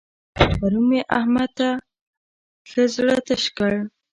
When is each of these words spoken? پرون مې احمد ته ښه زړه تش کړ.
پرون 0.57 0.75
مې 0.89 1.01
احمد 1.17 1.49
ته 1.57 1.69
ښه 2.69 2.83
زړه 2.95 3.15
تش 3.27 3.43
کړ. 3.57 3.73